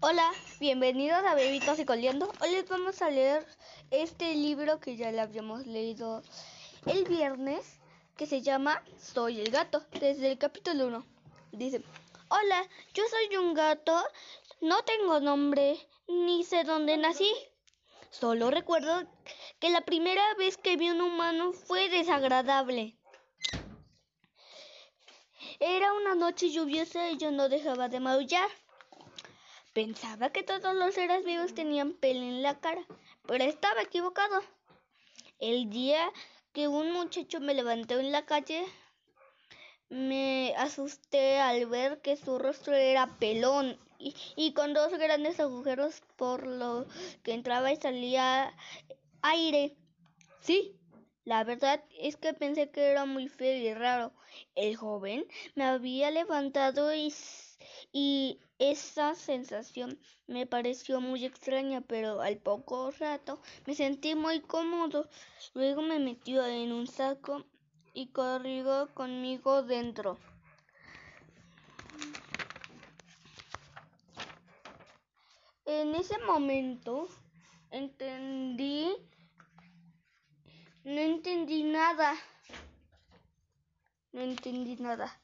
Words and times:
Hola, 0.00 0.30
bienvenidos 0.60 1.24
a 1.24 1.34
Bebitos 1.34 1.78
y 1.78 1.86
Coliendo. 1.86 2.30
Hoy 2.42 2.50
les 2.50 2.68
vamos 2.68 3.00
a 3.00 3.08
leer 3.08 3.46
este 3.90 4.34
libro 4.34 4.78
que 4.78 4.94
ya 4.94 5.10
le 5.10 5.22
habíamos 5.22 5.66
leído 5.66 6.22
el 6.84 7.04
viernes, 7.04 7.80
que 8.14 8.26
se 8.26 8.42
llama 8.42 8.84
Soy 8.98 9.40
el 9.40 9.50
gato, 9.50 9.82
desde 9.98 10.30
el 10.30 10.36
capítulo 10.36 10.88
1. 10.88 11.06
Dice, 11.52 11.82
hola, 12.28 12.68
yo 12.92 13.04
soy 13.08 13.38
un 13.38 13.54
gato, 13.54 13.96
no 14.60 14.82
tengo 14.82 15.18
nombre, 15.20 15.78
ni 16.08 16.44
sé 16.44 16.64
dónde 16.64 16.98
nací. 16.98 17.32
Solo 18.10 18.50
recuerdo 18.50 19.02
que 19.60 19.70
la 19.70 19.80
primera 19.80 20.22
vez 20.34 20.58
que 20.58 20.76
vi 20.76 20.90
un 20.90 21.00
humano 21.00 21.54
fue 21.54 21.88
desagradable. 21.88 22.98
Era 25.58 25.94
una 25.94 26.14
noche 26.14 26.50
lluviosa 26.50 27.10
y 27.10 27.16
yo 27.16 27.30
no 27.30 27.48
dejaba 27.48 27.88
de 27.88 28.00
maullar. 28.00 28.50
Pensaba 29.76 30.30
que 30.30 30.42
todos 30.42 30.74
los 30.74 30.94
seres 30.94 31.22
vivos 31.26 31.52
tenían 31.52 31.92
pelo 31.92 32.20
en 32.20 32.40
la 32.40 32.58
cara, 32.60 32.82
pero 33.26 33.44
estaba 33.44 33.82
equivocado. 33.82 34.40
El 35.38 35.68
día 35.68 36.10
que 36.54 36.66
un 36.66 36.92
muchacho 36.92 37.40
me 37.40 37.52
levantó 37.52 37.98
en 37.98 38.10
la 38.10 38.24
calle, 38.24 38.64
me 39.90 40.54
asusté 40.56 41.40
al 41.40 41.66
ver 41.66 42.00
que 42.00 42.16
su 42.16 42.38
rostro 42.38 42.74
era 42.74 43.18
pelón 43.18 43.78
y, 43.98 44.14
y, 44.34 44.54
con 44.54 44.72
dos 44.72 44.92
grandes 44.92 45.40
agujeros 45.40 46.00
por 46.16 46.46
lo 46.46 46.86
que 47.22 47.34
entraba 47.34 47.70
y 47.70 47.76
salía 47.76 48.56
aire. 49.20 49.76
Sí, 50.40 50.75
la 51.26 51.44
verdad 51.44 51.84
es 52.00 52.16
que 52.16 52.32
pensé 52.32 52.70
que 52.70 52.90
era 52.90 53.04
muy 53.04 53.28
feo 53.28 53.58
y 53.58 53.74
raro. 53.74 54.12
El 54.54 54.76
joven 54.76 55.26
me 55.54 55.64
había 55.64 56.10
levantado 56.10 56.94
y 56.94 57.12
y 57.92 58.38
esa 58.58 59.14
sensación 59.14 59.98
me 60.26 60.46
pareció 60.46 61.00
muy 61.00 61.24
extraña, 61.24 61.80
pero 61.80 62.20
al 62.20 62.38
poco 62.38 62.90
rato 62.92 63.40
me 63.66 63.74
sentí 63.74 64.14
muy 64.14 64.40
cómodo. 64.40 65.08
Luego 65.54 65.82
me 65.82 65.98
metió 65.98 66.46
en 66.46 66.72
un 66.72 66.86
saco 66.86 67.44
y 67.92 68.08
corrió 68.08 68.88
conmigo 68.94 69.62
dentro. 69.62 70.18
En 75.64 75.94
ese 75.94 76.18
momento 76.18 77.08
entendí, 77.70 78.92
no 80.86 81.00
entendí 81.00 81.64
nada, 81.64 82.14
no 84.12 84.20
entendí 84.20 84.76
nada. 84.76 85.20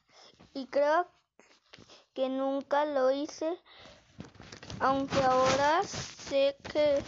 Y 0.53 0.67
creo 0.67 1.07
que 2.13 2.27
nunca 2.27 2.83
lo 2.83 3.09
hice, 3.11 3.57
aunque 4.81 5.23
ahora 5.23 5.81
sé 5.83 6.57
que 6.69 7.01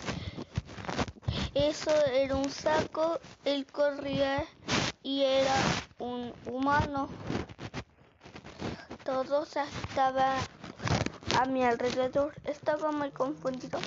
eso 1.54 1.92
era 2.14 2.34
un 2.38 2.50
saco, 2.50 3.20
él 3.44 3.66
corría 3.66 4.46
y 5.04 5.24
era 5.24 5.56
un 6.00 6.34
humano. 6.46 7.10
Todo 9.04 9.44
estaba 9.44 10.38
a 11.38 11.46
mi 11.46 11.62
alrededor, 11.62 12.34
estaba 12.46 12.94
muy 12.94 13.12
confundido 13.12 13.80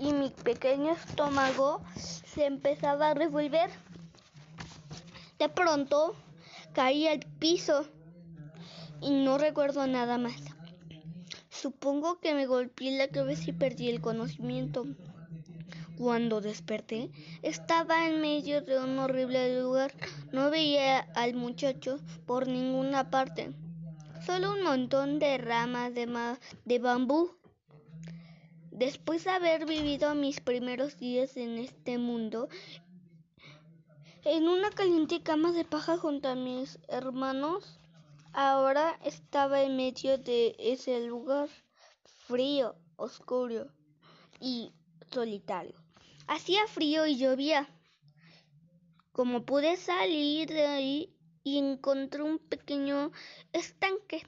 y 0.00 0.12
mi 0.12 0.30
pequeño 0.30 0.94
estómago 0.94 1.80
se 1.94 2.46
empezaba 2.46 3.10
a 3.10 3.14
revolver. 3.14 3.70
De 5.40 5.48
pronto 5.48 6.14
caí 6.74 7.06
al 7.06 7.20
piso 7.38 7.86
y 9.00 9.08
no 9.08 9.38
recuerdo 9.38 9.86
nada 9.86 10.18
más. 10.18 10.36
Supongo 11.48 12.20
que 12.20 12.34
me 12.34 12.44
golpeé 12.44 12.98
la 12.98 13.08
cabeza 13.08 13.44
y 13.48 13.54
perdí 13.54 13.88
el 13.88 14.02
conocimiento. 14.02 14.84
Cuando 15.96 16.42
desperté, 16.42 17.10
estaba 17.40 18.06
en 18.06 18.20
medio 18.20 18.60
de 18.60 18.80
un 18.80 18.98
horrible 18.98 19.62
lugar. 19.62 19.94
No 20.30 20.50
veía 20.50 20.98
al 20.98 21.32
muchacho 21.32 22.00
por 22.26 22.46
ninguna 22.46 23.08
parte. 23.08 23.54
Solo 24.26 24.52
un 24.52 24.62
montón 24.62 25.18
de 25.18 25.38
ramas 25.38 25.94
de, 25.94 26.06
de 26.66 26.78
bambú. 26.80 27.30
Después 28.70 29.24
de 29.24 29.30
haber 29.30 29.64
vivido 29.64 30.14
mis 30.14 30.40
primeros 30.40 30.98
días 30.98 31.38
en 31.38 31.56
este 31.56 31.96
mundo, 31.96 32.50
en 34.24 34.48
una 34.48 34.70
caliente 34.70 35.22
cama 35.22 35.52
de 35.52 35.64
paja 35.64 35.96
junto 35.96 36.28
a 36.28 36.34
mis 36.34 36.78
hermanos, 36.88 37.80
Ahora 38.32 38.96
estaba 39.02 39.62
en 39.62 39.76
medio 39.76 40.16
de 40.16 40.54
ese 40.58 41.00
lugar 41.00 41.48
frío, 42.28 42.76
oscuro 42.94 43.72
y 44.38 44.72
solitario. 45.10 45.74
Hacía 46.28 46.64
frío 46.68 47.06
y 47.06 47.16
llovía. 47.16 47.68
Como 49.10 49.44
pude 49.44 49.76
salir 49.76 50.48
de 50.48 50.64
ahí 50.64 51.16
y 51.42 51.58
encontré 51.58 52.22
un 52.22 52.38
pequeño 52.38 53.10
estanque. 53.52 54.24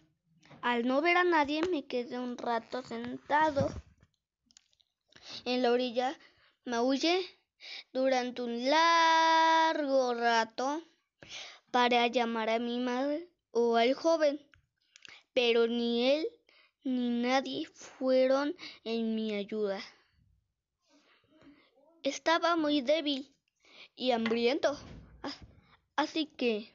Al 0.62 0.84
no 0.84 1.00
ver 1.00 1.16
a 1.16 1.24
nadie 1.24 1.62
me 1.70 1.86
quedé 1.86 2.19
un 2.19 2.36
rato 2.36 2.82
sentado 2.82 3.69
en 5.44 5.62
la 5.62 5.70
orilla. 5.70 6.19
Maullé 6.64 7.20
durante 7.93 8.43
un 8.43 8.69
largo 8.69 10.15
rato 10.15 10.83
para 11.71 12.06
llamar 12.06 12.50
a 12.50 12.59
mi 12.59 12.78
madre 12.78 13.28
o 13.50 13.77
al 13.77 13.95
joven, 13.95 14.41
pero 15.33 15.67
ni 15.67 16.11
él 16.11 16.27
ni 16.84 17.11
nadie 17.11 17.67
fueron 17.67 18.56
en 18.84 19.15
mi 19.15 19.34
ayuda. 19.34 19.81
Estaba 22.03 22.56
muy 22.56 22.81
débil 22.81 23.33
y 23.95 24.11
hambriento, 24.11 24.77
así 25.97 26.27
que 26.27 26.75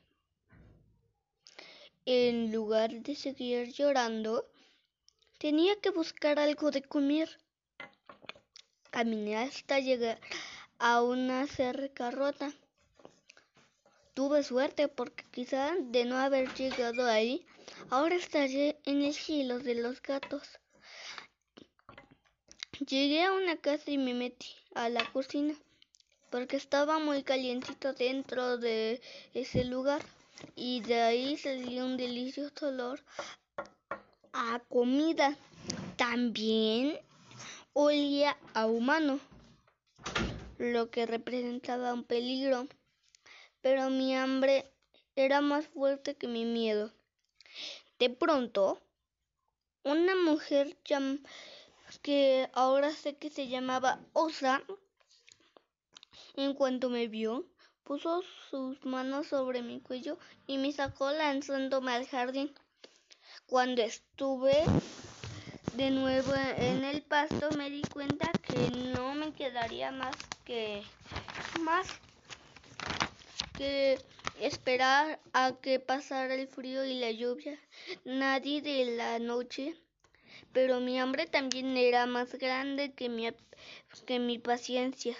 en 2.09 2.53
lugar 2.53 2.89
de 3.01 3.15
seguir 3.15 3.73
llorando, 3.73 4.49
tenía 5.39 5.75
que 5.81 5.89
buscar 5.89 6.39
algo 6.39 6.71
de 6.71 6.81
comer. 6.81 7.37
Caminé 8.91 9.35
hasta 9.35 9.79
llegar 9.79 10.17
a 10.79 11.01
una 11.01 11.47
cerca 11.47 12.11
rota 12.11 12.53
Tuve 14.17 14.41
suerte 14.41 14.87
porque 14.87 15.23
quizá 15.29 15.75
de 15.79 16.03
no 16.05 16.17
haber 16.17 16.51
llegado 16.55 17.05
ahí, 17.05 17.45
ahora 17.91 18.15
estaría 18.15 18.75
en 18.83 19.03
el 19.03 19.15
hilo 19.27 19.59
de 19.59 19.75
los 19.75 20.01
gatos. 20.01 20.41
Llegué 22.79 23.23
a 23.23 23.33
una 23.33 23.57
casa 23.57 23.91
y 23.91 23.99
me 23.99 24.15
metí 24.15 24.47
a 24.73 24.89
la 24.89 25.05
cocina 25.11 25.53
porque 26.31 26.57
estaba 26.57 26.97
muy 26.97 27.21
calientito 27.21 27.93
dentro 27.93 28.57
de 28.57 29.01
ese 29.35 29.63
lugar 29.65 30.01
y 30.55 30.81
de 30.81 30.99
ahí 30.99 31.37
salió 31.37 31.85
un 31.85 31.95
delicioso 31.95 32.69
olor 32.69 33.03
a 34.33 34.59
comida. 34.67 35.37
También 35.95 36.99
olía 37.73 38.35
a 38.55 38.65
humano, 38.65 39.19
lo 40.57 40.89
que 40.91 41.05
representaba 41.05 41.93
un 41.93 42.03
peligro 42.03 42.67
pero 43.61 43.89
mi 43.89 44.15
hambre 44.15 44.71
era 45.15 45.41
más 45.41 45.67
fuerte 45.67 46.15
que 46.15 46.27
mi 46.27 46.45
miedo. 46.45 46.93
De 47.99 48.09
pronto, 48.09 48.79
una 49.83 50.15
mujer 50.15 50.77
que 52.01 52.49
ahora 52.53 52.91
sé 52.91 53.17
que 53.17 53.29
se 53.29 53.47
llamaba 53.47 53.99
Osa, 54.13 54.63
en 56.35 56.53
cuanto 56.53 56.89
me 56.89 57.07
vio, 57.07 57.45
puso 57.83 58.23
sus 58.49 58.85
manos 58.85 59.27
sobre 59.27 59.61
mi 59.61 59.81
cuello 59.81 60.17
y 60.45 60.57
me 60.57 60.71
sacó 60.71 61.11
lanzándome 61.11 61.91
al 61.91 62.07
jardín. 62.07 62.53
Cuando 63.47 63.81
estuve 63.81 64.63
de 65.77 65.91
nuevo 65.91 66.33
en 66.33 66.83
el 66.83 67.03
pasto 67.03 67.51
me 67.51 67.69
di 67.69 67.83
cuenta 67.83 68.31
que 68.33 68.57
no 68.95 69.13
me 69.13 69.31
quedaría 69.33 69.91
más 69.91 70.15
que 70.43 70.81
más 71.59 71.87
que 73.55 73.99
esperar 74.41 75.19
a 75.33 75.53
que 75.61 75.79
pasara 75.79 76.33
el 76.33 76.47
frío 76.47 76.83
y 76.83 76.95
la 76.95 77.11
lluvia, 77.11 77.59
nadie 78.05 78.63
de 78.63 78.97
la 78.97 79.19
noche, 79.19 79.75
pero 80.51 80.79
mi 80.79 80.99
hambre 80.99 81.27
también 81.27 81.77
era 81.77 82.07
más 82.07 82.33
grande 82.33 82.93
que 82.93 83.07
mi, 83.07 83.29
que 84.07 84.17
mi 84.17 84.39
paciencia. 84.39 85.15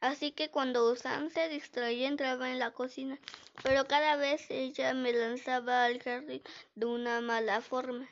Así 0.00 0.32
que 0.32 0.50
cuando 0.50 0.92
Usan 0.92 1.30
se 1.30 1.48
distraía 1.48 2.08
entraba 2.08 2.50
en 2.50 2.58
la 2.58 2.72
cocina, 2.72 3.18
pero 3.62 3.86
cada 3.86 4.16
vez 4.16 4.44
ella 4.50 4.92
me 4.92 5.14
lanzaba 5.14 5.86
al 5.86 6.02
jardín 6.02 6.42
de 6.74 6.84
una 6.84 7.22
mala 7.22 7.62
forma. 7.62 8.06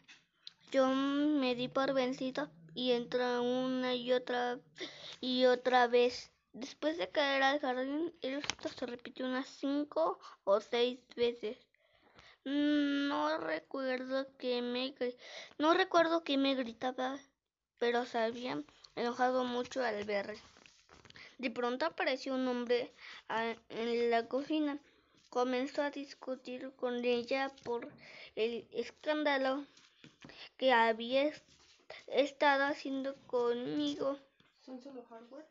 Yo 0.72 0.88
me 0.88 1.54
di 1.54 1.68
por 1.68 1.92
vencido 1.92 2.48
y 2.74 2.92
entré 2.92 3.38
una 3.40 3.94
y 3.94 4.10
otra 4.14 4.58
y 5.20 5.44
otra 5.44 5.86
vez. 5.86 6.30
Después 6.54 6.96
de 6.96 7.10
caer 7.10 7.42
al 7.42 7.60
jardín, 7.60 8.14
esto 8.22 8.70
se 8.70 8.86
repitió 8.86 9.26
unas 9.26 9.46
cinco 9.48 10.18
o 10.44 10.60
seis 10.60 10.98
veces. 11.14 11.58
No 12.44 13.36
recuerdo 13.36 14.26
que 14.38 14.62
me 14.62 14.94
no 15.58 15.74
recuerdo 15.74 16.24
que 16.24 16.38
me 16.38 16.54
gritaba, 16.54 17.18
pero 17.78 18.06
se 18.06 18.16
había 18.16 18.62
enojado 18.96 19.44
mucho 19.44 19.84
al 19.84 20.02
verle. 20.04 20.40
De 21.36 21.50
pronto 21.50 21.84
apareció 21.84 22.34
un 22.34 22.48
hombre 22.48 22.94
en 23.68 24.10
la 24.10 24.26
cocina. 24.26 24.78
Comenzó 25.28 25.82
a 25.82 25.90
discutir 25.90 26.72
con 26.76 27.04
ella 27.04 27.52
por 27.62 27.92
el 28.36 28.66
escándalo 28.72 29.66
que 30.56 30.72
había 30.72 31.32
estado 32.06 32.64
haciendo 32.64 33.16
conmigo. 33.26 34.18
¿Son 34.64 34.80
solo 34.80 35.04
hardware? 35.04 35.46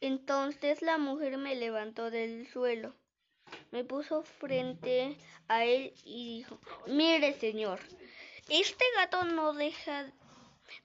Entonces 0.00 0.82
la 0.82 0.98
mujer 0.98 1.38
me 1.38 1.54
levantó 1.54 2.10
del 2.10 2.48
suelo, 2.48 2.92
me 3.70 3.84
puso 3.84 4.24
frente 4.24 5.16
a 5.46 5.64
él 5.64 5.94
y 6.04 6.38
dijo, 6.38 6.58
mire 6.86 7.34
señor, 7.34 7.78
este 8.48 8.84
gato 8.96 9.22
no 9.24 9.52
deja, 9.52 10.12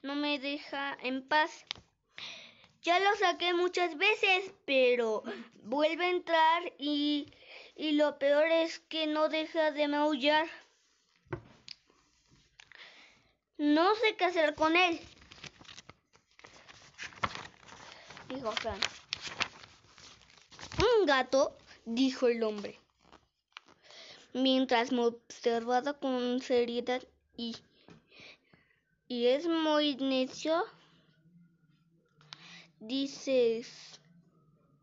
no 0.03 0.13
me 0.13 0.37
deja 0.37 0.95
en 1.01 1.27
paz. 1.27 1.65
Ya 2.83 2.99
lo 2.99 3.15
saqué 3.15 3.53
muchas 3.53 3.97
veces, 3.97 4.53
pero 4.65 5.23
vuelve 5.63 6.05
a 6.05 6.11
entrar 6.11 6.71
y, 6.77 7.33
y 7.75 7.93
lo 7.93 8.19
peor 8.19 8.45
es 8.45 8.79
que 8.79 9.07
no 9.07 9.29
deja 9.29 9.71
de 9.71 9.87
maullar. 9.87 10.47
No 13.57 13.95
sé 13.95 14.15
qué 14.15 14.25
hacer 14.25 14.53
con 14.53 14.75
él. 14.75 14.99
Dijo 18.29 18.51
Fran. 18.51 18.79
Un 20.77 21.07
gato, 21.07 21.57
dijo 21.85 22.27
el 22.27 22.43
hombre, 22.43 22.79
mientras 24.33 24.91
me 24.91 25.05
observaba 25.05 25.93
con 25.93 26.39
seriedad 26.41 27.01
y, 27.35 27.55
y 29.07 29.27
es 29.27 29.47
muy 29.47 29.95
necio. 29.95 30.63
Dices, 32.79 33.99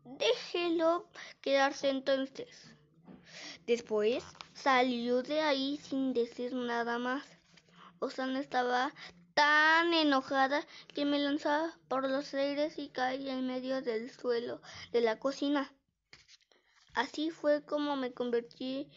déjelo 0.03 1.07
quedarse 1.39 1.89
entonces. 1.89 2.73
Después 3.65 4.23
salió 4.53 5.23
de 5.23 5.39
ahí 5.39 5.79
sin 5.81 6.13
decir 6.13 6.53
nada 6.53 6.99
más. 6.99 7.34
Osana 7.99 8.39
estaba 8.39 8.93
tan 9.33 9.93
enojada 9.93 10.65
que 10.93 11.05
me 11.05 11.19
lanzaba 11.19 11.77
por 11.87 12.09
los 12.09 12.33
aires 12.33 12.77
y 12.77 12.89
caí 12.89 13.29
en 13.29 13.45
medio 13.47 13.81
del 13.81 14.09
suelo 14.09 14.61
de 14.91 15.01
la 15.01 15.19
cocina. 15.19 15.71
Así 16.93 17.29
fue 17.29 17.63
como 17.63 17.97
me 17.97 18.13
convertí, 18.13 18.89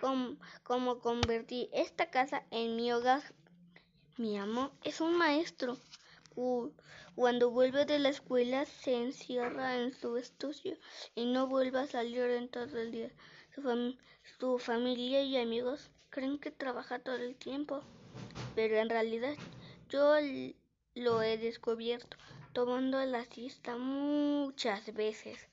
como, 0.00 0.36
como 0.62 1.00
convertí 1.00 1.68
esta 1.72 2.10
casa 2.10 2.44
en 2.50 2.76
mi 2.76 2.90
hogar. 2.92 3.22
Mi 4.16 4.38
amo 4.38 4.72
es 4.82 5.02
un 5.02 5.16
maestro. 5.16 5.76
Cuando 7.14 7.50
vuelve 7.50 7.84
de 7.84 7.98
la 7.98 8.08
escuela 8.08 8.64
se 8.64 8.94
encierra 8.94 9.76
en 9.76 9.92
su 9.92 10.16
estudio 10.16 10.78
y 11.14 11.26
no 11.26 11.46
vuelve 11.46 11.80
a 11.80 11.86
salir 11.86 12.22
en 12.22 12.48
todo 12.48 12.78
el 12.78 12.92
día. 12.92 13.10
Su, 13.54 13.62
fam 13.62 13.96
su 14.38 14.58
familia 14.58 15.22
y 15.22 15.36
amigos 15.36 15.90
creen 16.10 16.38
que 16.38 16.50
trabaja 16.50 16.98
todo 16.98 17.16
el 17.16 17.36
tiempo, 17.36 17.82
pero 18.54 18.76
en 18.76 18.88
realidad 18.88 19.34
yo 19.88 20.14
lo 20.94 21.22
he 21.22 21.38
descubierto 21.38 22.16
tomando 22.52 23.04
la 23.04 23.24
siesta 23.24 23.76
muchas 23.76 24.92
veces. 24.94 25.48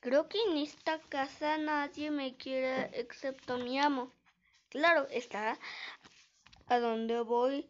Creo 0.00 0.28
que 0.28 0.38
en 0.42 0.56
esta 0.56 0.98
casa 0.98 1.58
nadie 1.58 2.10
me 2.10 2.34
quiere 2.34 2.88
excepto 2.98 3.58
mi 3.58 3.78
amo. 3.78 4.10
Claro, 4.70 5.06
está 5.10 5.58
a 6.68 6.78
donde 6.78 7.20
voy. 7.20 7.68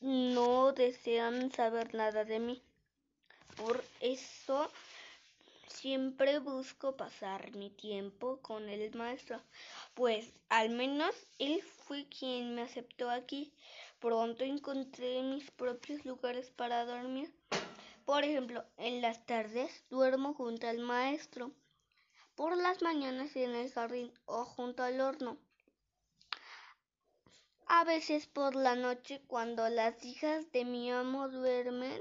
No 0.00 0.72
desean 0.72 1.50
saber 1.50 1.94
nada 1.94 2.24
de 2.24 2.38
mí. 2.38 2.62
Por 3.56 3.82
eso 4.00 4.70
siempre 5.68 6.38
busco 6.38 6.96
pasar 6.96 7.54
mi 7.54 7.70
tiempo 7.70 8.38
con 8.42 8.68
el 8.68 8.94
maestro, 8.94 9.40
pues 9.94 10.32
al 10.48 10.70
menos 10.70 11.14
él 11.38 11.62
fue 11.62 12.06
quien 12.06 12.54
me 12.54 12.62
aceptó 12.62 13.10
aquí. 13.10 13.52
Pronto 14.00 14.44
encontré 14.44 15.22
mis 15.22 15.50
propios 15.50 16.04
lugares 16.04 16.50
para 16.50 16.84
dormir. 16.84 17.32
Por 18.04 18.24
ejemplo, 18.24 18.64
en 18.76 19.02
las 19.02 19.24
tardes 19.26 19.84
duermo 19.90 20.34
junto 20.34 20.66
al 20.66 20.78
maestro, 20.78 21.52
por 22.34 22.56
las 22.56 22.80
mañanas 22.82 23.36
en 23.36 23.54
el 23.54 23.70
jardín 23.70 24.12
o 24.24 24.44
junto 24.44 24.82
al 24.82 25.00
horno. 25.00 25.36
A 27.66 27.84
veces 27.84 28.26
por 28.26 28.56
la 28.56 28.76
noche, 28.76 29.20
cuando 29.26 29.68
las 29.68 30.02
hijas 30.02 30.50
de 30.52 30.64
mi 30.64 30.90
amo 30.90 31.28
duermen, 31.28 32.00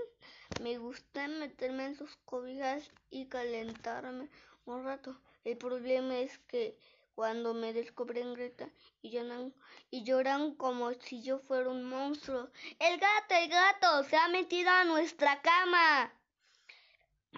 me 0.61 0.77
gusta 0.77 1.27
meterme 1.27 1.85
en 1.85 1.95
sus 1.95 2.15
cobijas 2.25 2.91
y 3.09 3.27
calentarme 3.27 4.29
un 4.65 4.83
rato. 4.83 5.19
El 5.43 5.57
problema 5.57 6.17
es 6.17 6.37
que 6.39 6.77
cuando 7.15 7.53
me 7.53 7.73
descubren 7.73 8.33
gritan 8.33 8.71
y 9.01 9.09
lloran, 9.09 9.53
y 9.89 10.03
lloran 10.03 10.55
como 10.55 10.93
si 10.93 11.23
yo 11.23 11.39
fuera 11.39 11.69
un 11.69 11.83
monstruo. 11.83 12.49
El 12.79 12.99
gato, 12.99 13.35
el 13.35 13.49
gato, 13.49 14.03
se 14.03 14.17
ha 14.17 14.27
metido 14.27 14.69
a 14.69 14.83
nuestra 14.83 15.41
cama. 15.41 16.13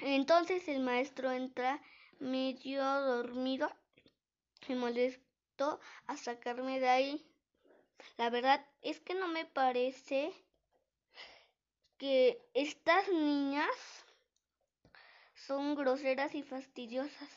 Entonces 0.02 0.68
el 0.68 0.82
maestro 0.82 1.32
entra 1.32 1.82
medio 2.20 2.84
dormido 2.84 3.72
y 4.68 4.76
molesto 4.76 5.80
a 6.08 6.18
sacarme 6.18 6.80
de 6.80 6.90
ahí. 6.90 7.26
La 8.18 8.30
verdad 8.30 8.66
es 8.82 9.00
que 9.00 9.14
no 9.14 9.28
me 9.28 9.46
parece 9.46 10.34
que 12.00 12.42
estas 12.56 13.08
niñas 13.10 13.70
son 15.36 15.76
groseras 15.76 16.34
y 16.34 16.42
fastidiosas 16.42 17.30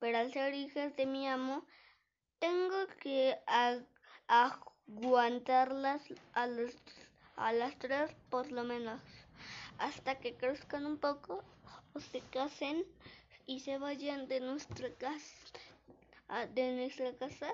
pero 0.00 0.18
al 0.18 0.32
ser 0.32 0.54
hijas 0.54 0.96
de 0.96 1.06
mi 1.06 1.28
amo, 1.28 1.64
tengo 2.40 2.86
que 3.00 3.38
aguantarlas 4.26 6.02
a, 6.32 6.48
a 7.36 7.52
las 7.52 7.78
tres 7.78 8.10
por 8.30 8.50
lo 8.50 8.64
menos, 8.64 9.00
hasta 9.78 10.18
que 10.18 10.34
crezcan 10.34 10.86
un 10.86 10.96
poco 10.98 11.44
o 11.92 12.00
se 12.00 12.20
casen 12.32 12.84
y 13.46 13.60
se 13.60 13.76
vayan 13.76 14.26
de 14.26 14.40
nuestra 14.40 14.92
casa, 14.94 15.52
de 16.54 16.72
nuestra 16.72 17.14
casa. 17.16 17.52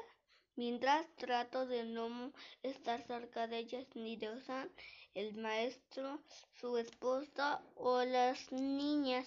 Mientras 0.55 1.07
trato 1.17 1.67
de 1.67 1.85
no 1.85 2.33
estar 2.63 3.03
cerca 3.07 3.47
de 3.47 3.59
ellas 3.59 3.87
ni 3.95 4.17
de 4.17 4.31
Osan, 4.31 4.71
el 5.17 5.35
maestro, 5.39 6.21
su 6.61 6.77
esposa 6.77 7.63
o 7.75 8.05
las 8.05 8.53
niñas 8.53 9.27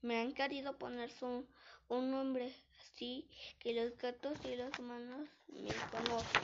me 0.00 0.18
han 0.18 0.32
querido 0.32 0.78
poner 0.78 1.10
un 1.88 2.10
nombre 2.10 2.54
así 2.80 3.28
que 3.58 3.74
los 3.74 3.98
gatos 3.98 4.38
y 4.44 4.56
los 4.56 4.70
humanos 4.78 5.28
me 5.48 5.74
conocen. 5.90 6.42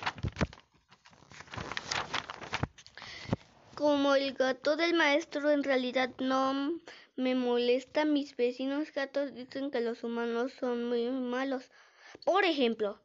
Como 3.74 4.14
el 4.14 4.34
gato 4.34 4.76
del 4.76 4.92
maestro 4.92 5.50
en 5.50 5.64
realidad 5.64 6.10
no 6.18 6.78
me 7.16 7.34
molesta, 7.34 8.04
mis 8.04 8.36
vecinos 8.36 8.92
gatos 8.92 9.34
dicen 9.34 9.70
que 9.70 9.80
los 9.80 10.04
humanos 10.04 10.52
son 10.52 10.86
muy 10.86 11.08
malos. 11.10 11.70
Por 12.26 12.44
ejemplo, 12.44 13.00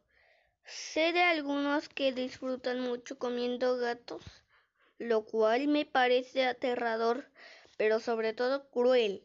sé 0.66 1.14
de 1.14 1.22
algunos 1.22 1.88
que 1.88 2.12
disfrutan 2.12 2.80
mucho 2.80 3.18
comiendo 3.18 3.78
gatos, 3.78 4.22
lo 5.02 5.24
cual 5.24 5.66
me 5.66 5.84
parece 5.84 6.46
aterrador, 6.46 7.26
pero 7.76 7.98
sobre 7.98 8.32
todo 8.32 8.68
cruel. 8.70 9.24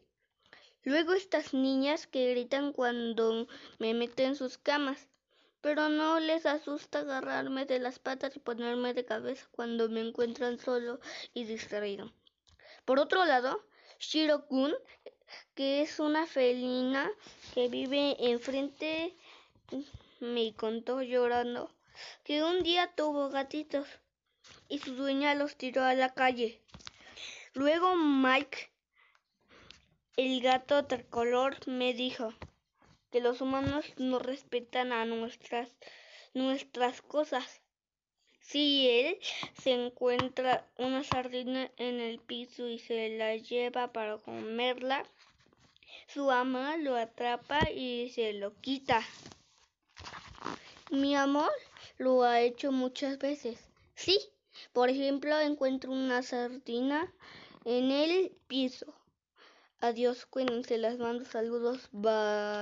Luego 0.82 1.12
estas 1.12 1.54
niñas 1.54 2.06
que 2.06 2.30
gritan 2.30 2.72
cuando 2.72 3.46
me 3.78 3.94
meten 3.94 4.30
en 4.30 4.36
sus 4.36 4.58
camas, 4.58 5.08
pero 5.60 5.88
no 5.88 6.18
les 6.18 6.46
asusta 6.46 7.00
agarrarme 7.00 7.64
de 7.64 7.78
las 7.78 7.98
patas 7.98 8.34
y 8.36 8.40
ponerme 8.40 8.94
de 8.94 9.04
cabeza 9.04 9.46
cuando 9.52 9.88
me 9.88 10.00
encuentran 10.00 10.58
solo 10.58 11.00
y 11.34 11.44
distraído. 11.44 12.12
Por 12.84 12.98
otro 12.98 13.24
lado, 13.24 13.64
Shirokun, 14.00 14.74
que 15.54 15.82
es 15.82 16.00
una 16.00 16.26
felina 16.26 17.10
que 17.54 17.68
vive 17.68 18.16
enfrente, 18.18 19.14
me 20.20 20.54
contó 20.54 21.02
llorando 21.02 21.70
que 22.24 22.42
un 22.42 22.62
día 22.62 22.92
tuvo 22.96 23.28
gatitos 23.28 23.86
y 24.68 24.78
su 24.78 24.94
dueña 24.94 25.34
los 25.34 25.56
tiró 25.56 25.82
a 25.84 25.94
la 25.94 26.14
calle. 26.14 26.60
Luego 27.54 27.96
Mike 27.96 28.70
el 30.18 30.40
gato 30.40 30.84
tricolor 30.84 31.56
me 31.68 31.94
dijo 31.94 32.34
que 33.12 33.20
los 33.20 33.40
humanos 33.40 33.84
no 33.98 34.18
respetan 34.18 34.92
a 34.92 35.04
nuestras, 35.04 35.70
nuestras 36.34 37.02
cosas. 37.02 37.62
Si 38.40 38.88
él 38.90 39.18
se 39.62 39.70
encuentra 39.70 40.66
una 40.76 41.04
sardina 41.04 41.70
en 41.76 42.00
el 42.00 42.18
piso 42.18 42.66
y 42.66 42.80
se 42.80 43.10
la 43.10 43.36
lleva 43.36 43.92
para 43.92 44.18
comerla, 44.18 45.04
su 46.08 46.32
ama 46.32 46.76
lo 46.78 46.96
atrapa 46.96 47.70
y 47.70 48.10
se 48.10 48.32
lo 48.32 48.60
quita. 48.60 49.06
Mi 50.90 51.14
amor 51.14 51.52
lo 51.96 52.24
ha 52.24 52.40
hecho 52.40 52.72
muchas 52.72 53.18
veces. 53.18 53.68
Sí, 53.94 54.18
Por 54.72 54.90
ejemplo, 54.90 55.38
encuentro 55.40 55.92
una 55.92 56.22
sardina 56.22 57.12
en 57.64 57.90
el 57.90 58.32
piso. 58.46 58.94
Adiós, 59.80 60.26
cuídense, 60.26 60.78
las 60.78 60.98
mando 60.98 61.24
saludos. 61.24 61.88
Bye. 61.92 62.56